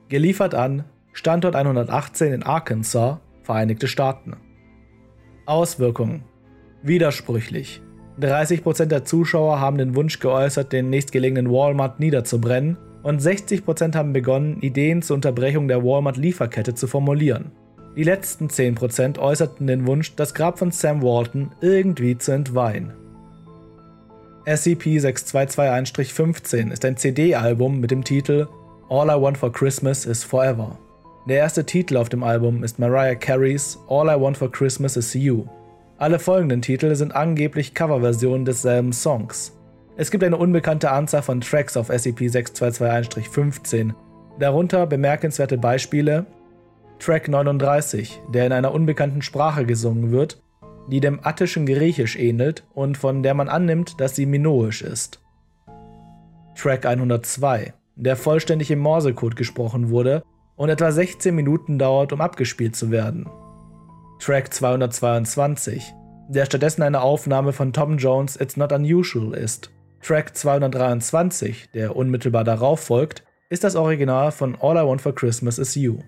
Geliefert 0.09 0.55
an 0.55 0.83
Standort 1.13 1.55
118 1.55 2.33
in 2.33 2.43
Arkansas, 2.43 3.19
Vereinigte 3.43 3.87
Staaten. 3.87 4.37
Auswirkungen. 5.45 6.23
Widersprüchlich. 6.81 7.81
30% 8.19 8.85
der 8.85 9.05
Zuschauer 9.05 9.59
haben 9.59 9.77
den 9.77 9.95
Wunsch 9.95 10.19
geäußert, 10.19 10.73
den 10.73 10.89
nächstgelegenen 10.89 11.51
Walmart 11.51 11.99
niederzubrennen 11.99 12.77
und 13.03 13.21
60% 13.21 13.95
haben 13.95 14.13
begonnen, 14.13 14.59
Ideen 14.61 15.03
zur 15.03 15.15
Unterbrechung 15.15 15.67
der 15.67 15.83
Walmart-Lieferkette 15.83 16.73
zu 16.73 16.87
formulieren. 16.87 17.51
Die 17.95 18.03
letzten 18.03 18.47
10% 18.47 19.19
äußerten 19.19 19.67
den 19.67 19.85
Wunsch, 19.87 20.15
das 20.15 20.33
Grab 20.33 20.59
von 20.59 20.71
Sam 20.71 21.01
Walton 21.01 21.51
irgendwie 21.61 22.17
zu 22.17 22.33
entweihen. 22.33 22.91
SCP-6221-15 24.45 26.71
ist 26.71 26.83
ein 26.83 26.97
CD-Album 26.97 27.79
mit 27.79 27.91
dem 27.91 28.03
Titel 28.03 28.47
All 28.89 29.07
I 29.07 29.13
Want 29.19 29.37
for 29.37 29.49
Christmas 29.51 30.05
is 30.05 30.25
Forever. 30.25 30.77
Der 31.27 31.37
erste 31.37 31.65
Titel 31.65 31.97
auf 31.97 32.09
dem 32.09 32.21
Album 32.21 32.63
ist 32.63 32.77
Mariah 32.77 33.15
Careys 33.15 33.79
All 33.87 34.09
I 34.09 34.21
Want 34.21 34.37
for 34.37 34.51
Christmas 34.51 34.95
is 34.97 35.13
You. 35.13 35.45
Alle 35.97 36.19
folgenden 36.19 36.61
Titel 36.61 36.93
sind 36.95 37.15
angeblich 37.15 37.73
Coverversionen 37.73 38.43
desselben 38.43 38.91
Songs. 38.91 39.53
Es 39.95 40.11
gibt 40.11 40.25
eine 40.25 40.37
unbekannte 40.37 40.91
Anzahl 40.91 41.21
von 41.21 41.39
Tracks 41.39 41.77
auf 41.77 41.89
SCP-6221-15, 41.89 43.93
darunter 44.37 44.85
bemerkenswerte 44.85 45.57
Beispiele 45.57 46.25
Track 46.99 47.27
39, 47.27 48.21
der 48.33 48.45
in 48.45 48.51
einer 48.51 48.73
unbekannten 48.73 49.21
Sprache 49.21 49.65
gesungen 49.65 50.11
wird, 50.11 50.41
die 50.89 50.99
dem 50.99 51.19
attischen 51.23 51.65
Griechisch 51.65 52.15
ähnelt 52.15 52.63
und 52.73 52.97
von 52.97 53.23
der 53.23 53.33
man 53.33 53.49
annimmt, 53.49 53.99
dass 53.99 54.15
sie 54.15 54.25
minoisch 54.25 54.81
ist. 54.81 55.21
Track 56.55 56.85
102, 56.85 57.73
der 57.95 58.15
vollständig 58.15 58.71
im 58.71 58.79
Morsecode 58.79 59.35
gesprochen 59.35 59.89
wurde 59.89 60.23
und 60.55 60.69
etwa 60.69 60.91
16 60.91 61.35
Minuten 61.35 61.77
dauert, 61.77 62.13
um 62.13 62.21
abgespielt 62.21 62.75
zu 62.75 62.91
werden. 62.91 63.29
Track 64.19 64.53
222, 64.53 65.93
der 66.29 66.45
stattdessen 66.45 66.81
eine 66.81 67.01
Aufnahme 67.01 67.51
von 67.51 67.73
Tom 67.73 67.97
Jones 67.97 68.39
It's 68.39 68.57
Not 68.57 68.71
Unusual 68.71 69.33
ist. 69.33 69.71
Track 70.01 70.35
223, 70.35 71.71
der 71.73 71.95
unmittelbar 71.95 72.43
darauf 72.43 72.79
folgt, 72.79 73.23
ist 73.49 73.63
das 73.63 73.75
Original 73.75 74.31
von 74.31 74.55
All 74.61 74.77
I 74.77 74.87
Want 74.87 75.01
for 75.01 75.13
Christmas 75.13 75.57
Is 75.57 75.75
You. 75.75 75.99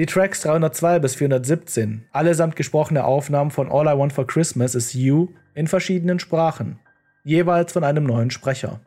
Die 0.00 0.06
Tracks 0.06 0.40
302 0.40 0.98
bis 0.98 1.14
417, 1.16 2.06
allesamt 2.10 2.56
gesprochene 2.56 3.04
Aufnahmen 3.04 3.50
von 3.50 3.70
All 3.70 3.86
I 3.86 3.98
Want 3.98 4.14
for 4.14 4.26
Christmas 4.26 4.74
Is 4.74 4.94
You 4.94 5.28
in 5.54 5.66
verschiedenen 5.66 6.18
Sprachen, 6.18 6.78
jeweils 7.22 7.74
von 7.74 7.84
einem 7.84 8.04
neuen 8.04 8.30
Sprecher. 8.30 8.80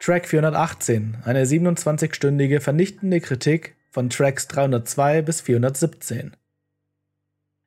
Track 0.00 0.28
418, 0.28 1.16
eine 1.24 1.46
27-stündige 1.46 2.60
vernichtende 2.60 3.22
Kritik 3.22 3.74
von 3.88 4.10
Tracks 4.10 4.48
302 4.48 5.22
bis 5.22 5.40
417. 5.40 6.36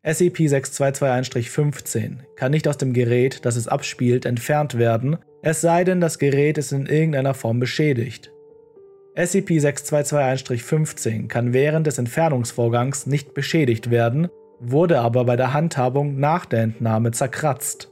SCP-6221-15 0.03 2.17
kann 2.35 2.51
nicht 2.51 2.67
aus 2.67 2.77
dem 2.77 2.93
Gerät, 2.93 3.43
das 3.43 3.55
es 3.55 3.67
abspielt, 3.67 4.27
entfernt 4.27 4.77
werden, 4.77 5.17
es 5.41 5.61
sei 5.61 5.83
denn, 5.83 5.99
das 5.99 6.19
Gerät 6.19 6.59
ist 6.59 6.73
in 6.73 6.85
irgendeiner 6.85 7.33
Form 7.33 7.59
beschädigt. 7.59 8.34
SCP-6221-15 9.15 11.27
kann 11.27 11.53
während 11.53 11.87
des 11.87 11.97
Entfernungsvorgangs 11.97 13.07
nicht 13.07 13.33
beschädigt 13.33 13.89
werden, 13.89 14.27
wurde 14.59 14.99
aber 14.99 15.25
bei 15.25 15.35
der 15.35 15.53
Handhabung 15.53 16.19
nach 16.19 16.45
der 16.45 16.61
Entnahme 16.63 17.11
zerkratzt. 17.11 17.91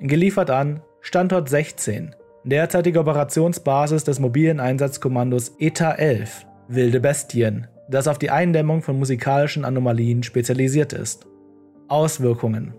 Geliefert 0.00 0.50
an 0.50 0.82
Standort 1.00 1.48
16, 1.48 2.14
derzeitige 2.44 3.00
Operationsbasis 3.00 4.04
des 4.04 4.20
mobilen 4.20 4.60
Einsatzkommandos 4.60 5.54
ETA 5.58 5.92
11, 5.92 6.44
Wilde 6.68 7.00
Bestien, 7.00 7.66
das 7.88 8.08
auf 8.08 8.18
die 8.18 8.30
Eindämmung 8.30 8.82
von 8.82 8.98
musikalischen 8.98 9.64
Anomalien 9.64 10.22
spezialisiert 10.22 10.92
ist. 10.92 11.26
Auswirkungen 11.88 12.74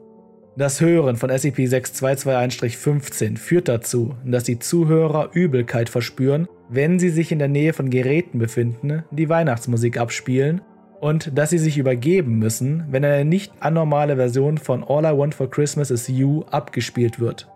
Das 0.60 0.80
Hören 0.82 1.16
von 1.16 1.32
SCP-6221-15 1.32 3.38
führt 3.38 3.70
dazu, 3.70 4.16
dass 4.26 4.44
die 4.44 4.60
Zuhörer 4.60 5.30
Übelkeit 5.32 5.88
verspüren, 5.88 6.50
wenn 6.68 7.00
sie 7.00 7.08
sich 7.08 7.32
in 7.32 7.40
der 7.40 7.48
Nähe 7.48 7.72
von 7.72 7.90
Geräten 7.90 8.40
befinden, 8.40 9.06
die 9.10 9.30
Weihnachtsmusik 9.30 9.98
abspielen, 9.98 10.60
und 11.00 11.38
dass 11.38 11.52
sie 11.52 11.60
sich 11.60 11.78
übergeben 11.78 12.40
müssen, 12.40 12.84
wenn 12.90 13.06
eine 13.06 13.24
nicht 13.24 13.54
anormale 13.62 14.18
Version 14.18 14.58
von 14.58 14.84
All 14.84 15.06
I 15.06 15.18
Want 15.18 15.34
for 15.34 15.50
Christmas 15.50 15.92
is 15.92 16.10
You 16.10 16.44
abgespielt 16.52 17.22
wird. 17.22 17.48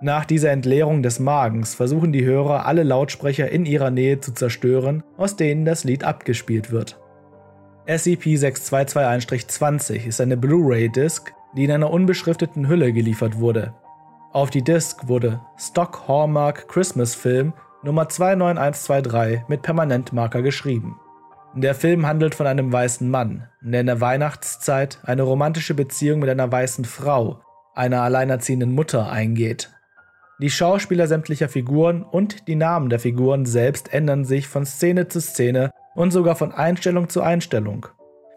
Nach 0.00 0.24
dieser 0.24 0.52
Entleerung 0.52 1.02
des 1.02 1.18
Magens 1.18 1.74
versuchen 1.74 2.12
die 2.12 2.24
Hörer 2.24 2.64
alle 2.64 2.84
Lautsprecher 2.84 3.50
in 3.50 3.66
ihrer 3.66 3.90
Nähe 3.90 4.20
zu 4.20 4.32
zerstören, 4.32 5.02
aus 5.16 5.34
denen 5.34 5.64
das 5.64 5.82
Lied 5.82 6.04
abgespielt 6.04 6.70
wird. 6.70 6.96
SCP-6221-20 7.88 10.06
ist 10.06 10.20
eine 10.20 10.36
Blu-ray-Disc, 10.36 11.32
die 11.56 11.64
in 11.64 11.70
einer 11.70 11.90
unbeschrifteten 11.90 12.68
Hülle 12.68 12.92
geliefert 12.92 13.38
wurde. 13.38 13.74
Auf 14.32 14.50
die 14.50 14.62
Disc 14.62 15.08
wurde 15.08 15.40
Stock 15.56 16.06
Hallmark 16.08 16.68
Christmas 16.68 17.14
Film 17.14 17.54
Nummer 17.82 18.08
29123 18.08 19.48
mit 19.48 19.62
Permanentmarker 19.62 20.42
geschrieben. 20.42 21.00
Der 21.54 21.74
Film 21.74 22.06
handelt 22.06 22.34
von 22.34 22.46
einem 22.46 22.70
weißen 22.70 23.08
Mann, 23.10 23.48
der 23.62 23.80
in 23.80 23.86
der 23.86 24.00
Weihnachtszeit 24.00 24.98
eine 25.04 25.22
romantische 25.22 25.72
Beziehung 25.72 26.20
mit 26.20 26.28
einer 26.28 26.52
weißen 26.52 26.84
Frau, 26.84 27.40
einer 27.74 28.02
alleinerziehenden 28.02 28.72
Mutter, 28.72 29.10
eingeht. 29.10 29.70
Die 30.38 30.50
Schauspieler 30.50 31.06
sämtlicher 31.06 31.48
Figuren 31.48 32.02
und 32.02 32.46
die 32.46 32.56
Namen 32.56 32.90
der 32.90 33.00
Figuren 33.00 33.46
selbst 33.46 33.94
ändern 33.94 34.26
sich 34.26 34.48
von 34.48 34.66
Szene 34.66 35.08
zu 35.08 35.22
Szene 35.22 35.70
und 35.94 36.10
sogar 36.10 36.36
von 36.36 36.52
Einstellung 36.52 37.08
zu 37.08 37.22
Einstellung. 37.22 37.86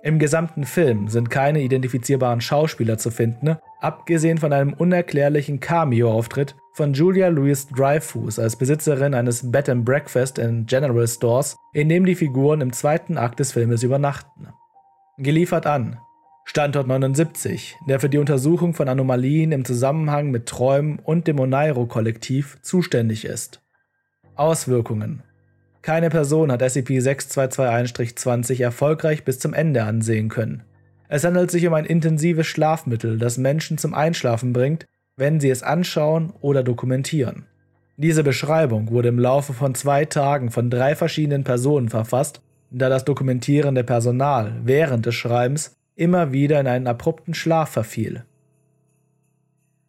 Im 0.02 0.18
gesamten 0.18 0.64
Film 0.64 1.10
sind 1.10 1.30
keine 1.30 1.62
identifizierbaren 1.62 2.40
Schauspieler 2.40 2.98
zu 2.98 3.12
finden, 3.12 3.58
abgesehen 3.82 4.38
von 4.38 4.54
einem 4.54 4.74
unerklärlichen 4.74 5.60
Cameo-Auftritt 5.60 6.56
von 6.74 6.94
Julia 6.94 7.28
Louis 7.28 7.68
Dreyfus 7.68 8.40
als 8.40 8.56
Besitzerin 8.56 9.14
eines 9.14 9.52
Bed 9.52 9.68
and 9.68 9.84
Breakfast 9.84 10.40
in 10.40 10.66
General 10.66 11.06
Stores, 11.06 11.58
in 11.74 11.90
dem 11.90 12.06
die 12.06 12.16
Figuren 12.16 12.62
im 12.62 12.72
zweiten 12.72 13.18
Akt 13.18 13.42
des 13.42 13.52
Filmes 13.52 13.84
übernachten. 13.84 14.48
Geliefert 15.18 15.66
an 15.66 16.00
Standort 16.46 16.88
79, 16.88 17.76
der 17.90 18.00
für 18.00 18.10
die 18.10 18.18
Untersuchung 18.20 18.74
von 18.74 18.88
Anomalien 18.88 19.52
im 19.52 19.66
Zusammenhang 19.66 20.32
mit 20.32 20.46
Träumen 20.46 21.00
und 21.00 21.28
dem 21.28 21.40
Oneiro-Kollektiv 21.40 22.58
zuständig 22.62 23.26
ist. 23.26 23.62
Auswirkungen 24.36 25.24
Keine 25.90 26.12
Person 26.12 26.52
hat 26.52 26.62
SCP-6221-20 26.62 28.62
erfolgreich 28.62 29.24
bis 29.24 29.40
zum 29.40 29.56
Ende 29.56 29.86
ansehen 29.86 30.30
können. 30.30 30.62
Es 31.08 31.24
handelt 31.24 31.50
sich 31.50 31.66
um 31.66 31.74
ein 31.74 31.86
intensives 31.86 32.46
Schlafmittel, 32.46 33.18
das 33.18 33.40
Menschen 33.40 33.80
zum 33.80 33.96
Einschlafen 33.96 34.54
bringt, 34.54 34.86
wenn 35.18 35.40
sie 35.40 35.50
es 35.50 35.64
anschauen 35.64 36.32
oder 36.42 36.62
dokumentieren. 36.62 37.48
Diese 37.98 38.24
Beschreibung 38.24 38.92
wurde 38.92 39.10
im 39.10 39.18
Laufe 39.18 39.54
von 39.54 39.74
zwei 39.74 40.06
Tagen 40.06 40.52
von 40.52 40.70
drei 40.70 40.96
verschiedenen 40.96 41.44
Personen 41.44 41.90
verfasst, 41.90 42.40
da 42.70 42.88
das 42.88 43.04
dokumentierende 43.04 43.84
Personal 43.84 44.58
während 44.64 45.08
des 45.08 45.16
Schreibens 45.16 45.74
immer 45.96 46.32
wieder 46.32 46.60
in 46.60 46.68
einen 46.68 46.86
abrupten 46.86 47.34
Schlaf 47.34 47.72
verfiel. 47.72 48.26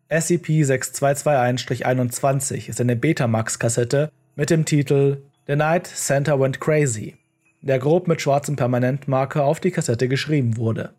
SCP-6221-21 0.09 2.71
ist 2.71 2.81
eine 2.81 2.97
Betamax-Kassette 2.97 4.11
mit 4.35 4.49
dem 4.49 4.65
Titel 4.65 5.19
The 5.51 5.57
Night 5.57 5.89
Santa 5.89 6.39
Went 6.39 6.61
Crazy, 6.61 7.17
der 7.61 7.81
grob 7.81 8.07
mit 8.07 8.21
schwarzem 8.21 8.55
Permanentmarker 8.55 9.43
auf 9.43 9.59
die 9.59 9.73
Kassette 9.73 10.07
geschrieben 10.07 10.57
wurde. 10.57 10.91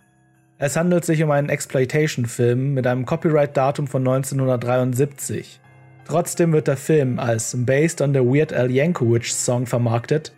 Es 0.58 0.76
handelt 0.76 1.06
sich 1.06 1.24
um 1.24 1.32
einen 1.32 1.48
Exploitation-Film 1.48 2.74
mit 2.74 2.86
einem 2.86 3.06
Copyright-Datum 3.06 3.88
von 3.88 4.02
1973. 4.02 5.62
Trotzdem 6.04 6.52
wird 6.52 6.68
der 6.68 6.76
Film 6.76 7.18
als 7.18 7.56
Based 7.60 8.02
on 8.02 8.14
the 8.14 8.20
Weird 8.20 8.52
Al 8.52 8.70
Yankovic 8.70 9.28
Song 9.28 9.68
vermarktet, 9.68 10.34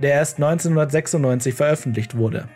der 0.00 0.12
erst 0.12 0.36
1996 0.36 1.52
veröffentlicht 1.52 2.16
wurde. 2.16 2.46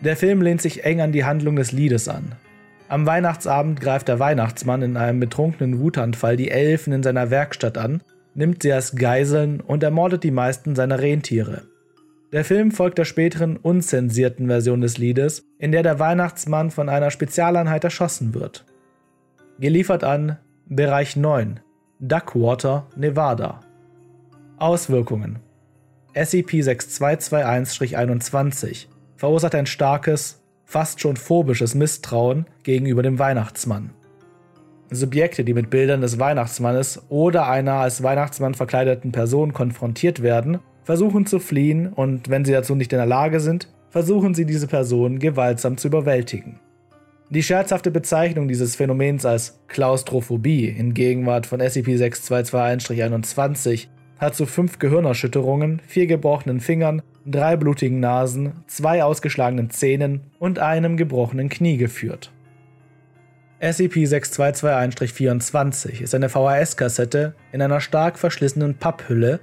Der 0.00 0.16
Film 0.16 0.42
lehnt 0.42 0.62
sich 0.62 0.84
eng 0.84 1.00
an 1.00 1.12
die 1.12 1.24
Handlung 1.24 1.54
des 1.54 1.70
Liedes 1.70 2.08
an. 2.08 2.34
Am 2.88 3.06
Weihnachtsabend 3.06 3.80
greift 3.80 4.08
der 4.08 4.18
Weihnachtsmann 4.18 4.82
in 4.82 4.96
einem 4.96 5.20
betrunkenen 5.20 5.78
Wutanfall 5.78 6.36
die 6.36 6.50
Elfen 6.50 6.92
in 6.92 7.04
seiner 7.04 7.30
Werkstatt 7.30 7.78
an, 7.78 8.02
nimmt 8.34 8.62
sie 8.62 8.72
als 8.72 8.96
Geiseln 8.96 9.60
und 9.60 9.82
ermordet 9.82 10.24
die 10.24 10.30
meisten 10.30 10.74
seiner 10.74 11.00
Rentiere. 11.00 11.64
Der 12.32 12.44
Film 12.44 12.70
folgt 12.70 12.98
der 12.98 13.04
späteren 13.04 13.58
unzensierten 13.58 14.46
Version 14.46 14.80
des 14.80 14.96
Liedes, 14.96 15.44
in 15.58 15.72
der 15.72 15.82
der 15.82 15.98
Weihnachtsmann 15.98 16.70
von 16.70 16.88
einer 16.88 17.10
Spezialeinheit 17.10 17.84
erschossen 17.84 18.32
wird. 18.32 18.64
Geliefert 19.58 20.02
an 20.02 20.38
Bereich 20.66 21.16
9, 21.16 21.60
Duckwater, 22.00 22.86
Nevada. 22.96 23.60
Auswirkungen 24.56 25.40
SCP-6221-21 26.14 28.86
verursacht 29.16 29.54
ein 29.54 29.66
starkes, 29.66 30.42
fast 30.64 31.00
schon 31.00 31.16
phobisches 31.16 31.74
Misstrauen 31.74 32.46
gegenüber 32.62 33.02
dem 33.02 33.18
Weihnachtsmann. 33.18 33.90
Subjekte, 34.96 35.44
die 35.44 35.54
mit 35.54 35.70
Bildern 35.70 36.00
des 36.00 36.18
Weihnachtsmannes 36.18 37.02
oder 37.08 37.48
einer 37.48 37.74
als 37.74 38.02
Weihnachtsmann 38.02 38.54
verkleideten 38.54 39.12
Person 39.12 39.52
konfrontiert 39.52 40.22
werden, 40.22 40.58
versuchen 40.84 41.26
zu 41.26 41.38
fliehen 41.38 41.88
und 41.88 42.28
wenn 42.28 42.44
sie 42.44 42.52
dazu 42.52 42.74
nicht 42.74 42.92
in 42.92 42.98
der 42.98 43.06
Lage 43.06 43.40
sind, 43.40 43.68
versuchen 43.90 44.34
sie 44.34 44.46
diese 44.46 44.66
Person 44.66 45.18
gewaltsam 45.18 45.76
zu 45.76 45.88
überwältigen. 45.88 46.58
Die 47.30 47.42
scherzhafte 47.42 47.90
Bezeichnung 47.90 48.48
dieses 48.48 48.76
Phänomens 48.76 49.24
als 49.24 49.58
Klaustrophobie 49.68 50.66
in 50.66 50.92
Gegenwart 50.92 51.46
von 51.46 51.62
SCP-6221-21 51.62 53.86
hat 54.18 54.34
zu 54.34 54.46
fünf 54.46 54.78
Gehirnerschütterungen, 54.78 55.80
vier 55.86 56.06
gebrochenen 56.06 56.60
Fingern, 56.60 57.02
drei 57.26 57.56
blutigen 57.56 58.00
Nasen, 58.00 58.52
zwei 58.66 59.02
ausgeschlagenen 59.02 59.70
Zähnen 59.70 60.20
und 60.38 60.58
einem 60.58 60.96
gebrochenen 60.96 61.48
Knie 61.48 61.76
geführt. 61.76 62.30
SCP-6221-24 63.62 66.02
ist 66.02 66.14
eine 66.16 66.28
VHS-Kassette 66.28 67.36
in 67.52 67.62
einer 67.62 67.80
stark 67.80 68.18
verschlissenen 68.18 68.74
Papphülle 68.74 69.38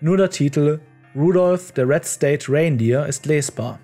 nur 0.00 0.16
der 0.16 0.30
Titel 0.30 0.78
Rudolph 1.16 1.72
the 1.74 1.82
Red 1.82 2.04
State 2.04 2.46
Reindeer 2.48 3.06
ist 3.06 3.26
lesbar. 3.26 3.80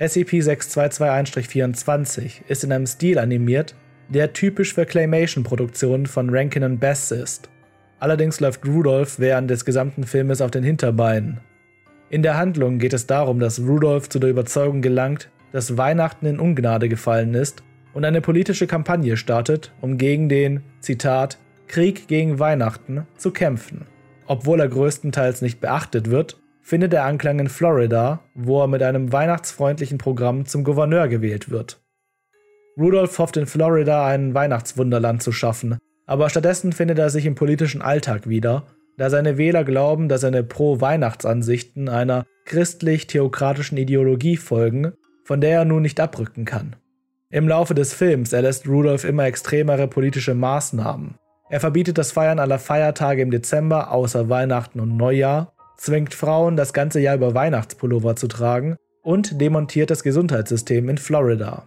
SCP-6221-24 0.00 2.46
ist 2.48 2.64
in 2.64 2.72
einem 2.72 2.86
Stil 2.86 3.18
animiert, 3.18 3.74
der 4.08 4.32
typisch 4.32 4.72
für 4.72 4.86
Claymation-Produktionen 4.86 6.06
von 6.06 6.30
Rankin 6.30 6.78
Bass 6.78 7.10
ist. 7.10 7.50
Allerdings 8.00 8.40
läuft 8.40 8.66
Rudolph 8.66 9.18
während 9.18 9.50
des 9.50 9.66
gesamten 9.66 10.04
Filmes 10.04 10.40
auf 10.40 10.50
den 10.50 10.64
Hinterbeinen. 10.64 11.40
In 12.08 12.22
der 12.22 12.38
Handlung 12.38 12.78
geht 12.78 12.94
es 12.94 13.06
darum, 13.06 13.38
dass 13.38 13.60
Rudolph 13.60 14.08
zu 14.08 14.18
der 14.18 14.30
Überzeugung 14.30 14.80
gelangt, 14.80 15.28
dass 15.52 15.76
Weihnachten 15.76 16.24
in 16.24 16.40
Ungnade 16.40 16.88
gefallen 16.88 17.34
ist 17.34 17.62
und 17.94 18.04
eine 18.04 18.20
politische 18.20 18.66
Kampagne 18.66 19.16
startet, 19.16 19.72
um 19.80 19.96
gegen 19.96 20.28
den, 20.28 20.62
Zitat, 20.80 21.38
Krieg 21.66 22.08
gegen 22.08 22.38
Weihnachten 22.38 23.06
zu 23.16 23.30
kämpfen. 23.30 23.86
Obwohl 24.26 24.60
er 24.60 24.68
größtenteils 24.68 25.42
nicht 25.42 25.60
beachtet 25.60 26.10
wird, 26.10 26.40
findet 26.60 26.92
er 26.94 27.04
Anklang 27.04 27.38
in 27.38 27.48
Florida, 27.48 28.20
wo 28.34 28.62
er 28.62 28.68
mit 28.68 28.82
einem 28.82 29.12
weihnachtsfreundlichen 29.12 29.98
Programm 29.98 30.46
zum 30.46 30.64
Gouverneur 30.64 31.08
gewählt 31.08 31.50
wird. 31.50 31.80
Rudolph 32.78 33.18
hofft 33.18 33.36
in 33.36 33.46
Florida 33.46 34.06
ein 34.06 34.34
Weihnachtswunderland 34.34 35.22
zu 35.22 35.30
schaffen, 35.30 35.78
aber 36.06 36.28
stattdessen 36.30 36.72
findet 36.72 36.98
er 36.98 37.10
sich 37.10 37.26
im 37.26 37.34
politischen 37.34 37.82
Alltag 37.82 38.28
wieder, 38.28 38.66
da 38.96 39.10
seine 39.10 39.38
Wähler 39.38 39.64
glauben, 39.64 40.08
dass 40.08 40.22
seine 40.22 40.42
Pro-Weihnachtsansichten 40.42 41.88
einer 41.88 42.24
christlich-theokratischen 42.46 43.78
Ideologie 43.78 44.36
folgen, 44.36 44.92
von 45.24 45.40
der 45.40 45.58
er 45.58 45.64
nun 45.64 45.82
nicht 45.82 46.00
abrücken 46.00 46.44
kann. 46.44 46.76
Im 47.34 47.48
Laufe 47.48 47.74
des 47.74 47.92
Films 47.92 48.32
erlässt 48.32 48.68
Rudolph 48.68 49.02
immer 49.02 49.24
extremere 49.24 49.88
politische 49.88 50.34
Maßnahmen. 50.34 51.16
Er 51.50 51.58
verbietet 51.58 51.98
das 51.98 52.12
Feiern 52.12 52.38
aller 52.38 52.60
Feiertage 52.60 53.22
im 53.22 53.32
Dezember 53.32 53.90
außer 53.90 54.28
Weihnachten 54.28 54.78
und 54.78 54.96
Neujahr, 54.96 55.52
zwingt 55.76 56.14
Frauen 56.14 56.56
das 56.56 56.72
ganze 56.72 57.00
Jahr 57.00 57.16
über 57.16 57.34
Weihnachtspullover 57.34 58.14
zu 58.14 58.28
tragen 58.28 58.76
und 59.02 59.40
demontiert 59.40 59.90
das 59.90 60.04
Gesundheitssystem 60.04 60.88
in 60.88 60.96
Florida. 60.96 61.66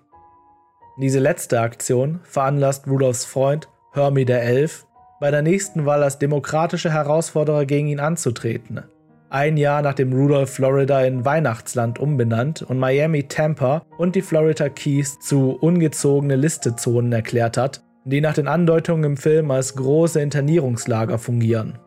Diese 1.01 1.19
letzte 1.19 1.59
Aktion 1.59 2.21
veranlasst 2.23 2.87
Rudolphs 2.87 3.25
Freund 3.25 3.67
Hermie 3.91 4.23
der 4.23 4.43
Elf 4.43 4.85
bei 5.19 5.31
der 5.31 5.41
nächsten 5.41 5.85
Wahl 5.85 6.01
als 6.01 6.17
demokratische 6.17 6.93
Herausforderer 6.93 7.65
gegen 7.65 7.87
ihn 7.87 7.99
anzutreten. 7.99 8.85
Ein 9.29 9.57
Jahr 9.57 9.81
nachdem 9.81 10.13
Rudolph 10.13 10.51
Florida 10.51 11.01
in 11.01 11.25
Weihnachtsland 11.25 11.99
umbenannt 11.99 12.61
und 12.61 12.79
Miami, 12.79 13.23
Tampa 13.23 13.81
und 13.97 14.15
die 14.15 14.21
Florida 14.21 14.69
Keys 14.69 15.19
zu 15.19 15.57
ungezogene 15.59 16.37
Listezonen 16.37 17.11
erklärt 17.11 17.57
hat, 17.57 17.83
die 18.05 18.21
nach 18.21 18.35
den 18.35 18.47
Andeutungen 18.47 19.03
im 19.03 19.17
Film 19.17 19.51
als 19.51 19.75
große 19.75 20.21
Internierungslager 20.21 21.17
fungieren. 21.17 21.77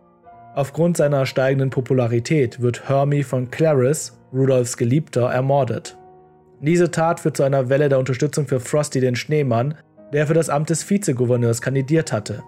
Aufgrund 0.54 0.98
seiner 0.98 1.24
steigenden 1.24 1.70
Popularität 1.70 2.60
wird 2.60 2.90
Hermie 2.90 3.22
von 3.22 3.50
Clarice, 3.50 4.12
Rudolphs 4.34 4.76
Geliebter, 4.76 5.30
ermordet. 5.30 5.96
Diese 6.60 6.90
Tat 6.90 7.20
führt 7.20 7.38
zu 7.38 7.42
einer 7.42 7.70
Welle 7.70 7.88
der 7.88 7.98
Unterstützung 7.98 8.46
für 8.46 8.60
Frosty 8.60 9.00
den 9.00 9.16
Schneemann, 9.16 9.76
der 10.12 10.26
für 10.26 10.34
das 10.34 10.50
Amt 10.50 10.68
des 10.68 10.88
Vizegouverneurs 10.88 11.62
kandidiert 11.62 12.12
hatte. 12.12 12.42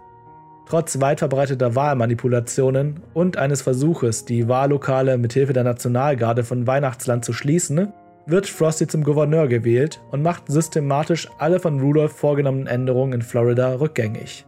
Trotz 0.72 1.02
weit 1.02 1.18
verbreiteter 1.18 1.74
Wahlmanipulationen 1.74 3.00
und 3.12 3.36
eines 3.36 3.60
Versuches, 3.60 4.24
die 4.24 4.48
Wahllokale 4.48 5.18
mithilfe 5.18 5.52
der 5.52 5.64
Nationalgarde 5.64 6.44
von 6.44 6.66
Weihnachtsland 6.66 7.26
zu 7.26 7.34
schließen, 7.34 7.92
wird 8.24 8.46
Frosty 8.46 8.86
zum 8.86 9.04
Gouverneur 9.04 9.48
gewählt 9.48 10.00
und 10.12 10.22
macht 10.22 10.44
systematisch 10.50 11.28
alle 11.36 11.60
von 11.60 11.78
Rudolph 11.78 12.16
vorgenommenen 12.16 12.68
Änderungen 12.68 13.12
in 13.12 13.20
Florida 13.20 13.74
rückgängig. 13.74 14.46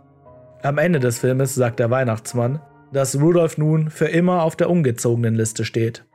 Am 0.63 0.79
Ende 0.79 0.99
des 0.99 1.19
Filmes 1.19 1.55
sagt 1.55 1.79
der 1.79 1.91
Weihnachtsmann, 1.91 2.59
dass 2.91 3.21
Rudolph 3.21 3.59
nun 3.59 3.91
für 3.91 4.07
immer 4.07 4.45
auf 4.45 4.57
der 4.57 4.71
ungezogenen 4.71 5.35
Liste 5.35 5.67
steht. 5.67 6.07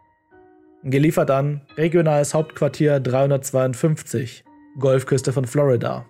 Geliefert 0.83 1.29
an 1.29 1.61
Regionales 1.77 2.33
Hauptquartier 2.33 2.99
352, 2.99 4.43
Golfküste 4.79 5.31
von 5.31 5.45
Florida. 5.45 6.07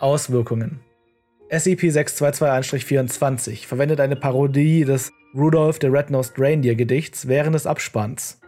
Auswirkungen 0.00 0.80
SCP-6221-24 1.50 3.66
verwendet 3.66 4.00
eine 4.00 4.16
Parodie 4.16 4.84
des 4.84 5.12
Rudolph 5.34 5.78
the 5.80 5.88
Red-Nosed 5.88 6.34
Reindeer 6.38 6.74
Gedichts 6.74 7.28
während 7.28 7.54
des 7.54 7.66
Abspanns. 7.66 8.40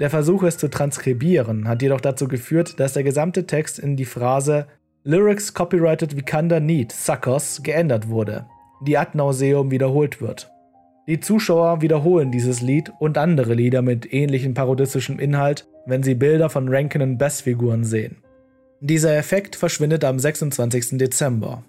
Der 0.00 0.10
Versuch, 0.10 0.42
es 0.42 0.58
zu 0.58 0.68
transkribieren, 0.68 1.68
hat 1.68 1.82
jedoch 1.82 2.00
dazu 2.00 2.28
geführt, 2.28 2.78
dass 2.78 2.92
der 2.92 3.02
gesamte 3.02 3.46
Text 3.46 3.78
in 3.78 3.96
die 3.96 4.04
Phrase 4.04 4.66
Lyrics 5.04 5.54
copyrighted 5.54 6.16
Vikanda 6.16 6.60
Need, 6.60 6.92
Suckers 6.92 7.62
geändert 7.62 8.08
wurde 8.08 8.46
die 8.80 8.98
ad 8.98 9.12
nauseum 9.14 9.70
wiederholt 9.70 10.20
wird. 10.20 10.50
Die 11.06 11.20
Zuschauer 11.20 11.82
wiederholen 11.82 12.32
dieses 12.32 12.60
Lied 12.60 12.92
und 12.98 13.16
andere 13.16 13.54
Lieder 13.54 13.80
mit 13.80 14.12
ähnlichem 14.12 14.54
parodistischem 14.54 15.18
Inhalt, 15.18 15.68
wenn 15.86 16.02
sie 16.02 16.14
Bilder 16.14 16.50
von 16.50 16.68
Rankin 16.68 17.02
und 17.02 17.18
Bass-Figuren 17.18 17.84
sehen. 17.84 18.16
Dieser 18.80 19.16
Effekt 19.16 19.56
verschwindet 19.56 20.04
am 20.04 20.18
26. 20.18 20.98
Dezember. 20.98 21.62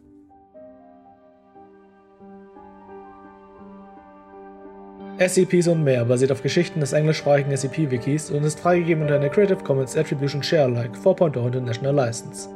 SCPs 5.19 5.67
und 5.67 5.83
mehr 5.83 6.05
basiert 6.05 6.31
auf 6.31 6.43
Geschichten 6.43 6.79
des 6.79 6.93
englischsprachigen 6.93 7.55
SCP-Wikis 7.55 8.29
und 8.29 8.43
ist 8.43 8.59
freigegeben 8.59 9.01
unter 9.01 9.15
einer 9.15 9.29
Creative 9.29 9.63
Commons 9.63 9.97
Attribution 9.97 10.43
Share 10.43 10.65
Alike 10.65 10.99
4.0 11.03 11.43
International 11.43 11.95
License. 11.95 12.49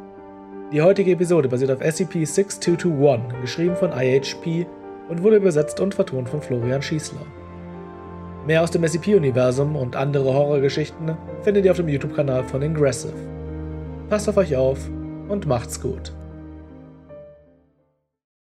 Die 0.71 0.79
heutige 0.79 1.11
Episode 1.11 1.49
basiert 1.49 1.71
auf 1.71 1.81
SCP-6221, 1.81 3.41
geschrieben 3.41 3.75
von 3.75 3.91
IHP 3.91 4.67
und 5.09 5.23
wurde 5.23 5.37
übersetzt 5.37 5.79
und 5.79 5.95
vertont 5.95 6.29
von 6.29 6.39
Florian 6.39 6.83
Schießler. 6.83 7.25
Mehr 8.45 8.61
aus 8.61 8.69
dem 8.69 8.87
SCP-Universum 8.87 9.75
und 9.75 9.95
andere 9.95 10.31
Horrorgeschichten 10.31 11.17
findet 11.41 11.65
ihr 11.65 11.71
auf 11.71 11.77
dem 11.77 11.89
YouTube-Kanal 11.89 12.43
von 12.43 12.61
Ingressive. 12.61 13.13
Passt 14.07 14.29
auf 14.29 14.37
euch 14.37 14.55
auf 14.55 14.77
und 15.29 15.47
macht's 15.47 15.81
gut. 15.81 16.13